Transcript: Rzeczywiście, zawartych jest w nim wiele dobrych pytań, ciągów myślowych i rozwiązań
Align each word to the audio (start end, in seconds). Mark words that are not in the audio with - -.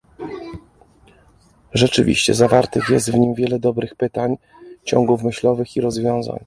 Rzeczywiście, 1.73 2.33
zawartych 2.33 2.89
jest 2.89 3.11
w 3.11 3.15
nim 3.19 3.33
wiele 3.33 3.59
dobrych 3.59 3.95
pytań, 3.95 4.37
ciągów 4.83 5.23
myślowych 5.23 5.75
i 5.75 5.81
rozwiązań 5.81 6.39